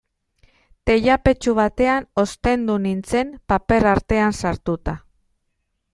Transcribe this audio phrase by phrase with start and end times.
[0.89, 5.01] Teilapetxu batean ostendu nintzen, paper artean sartuta.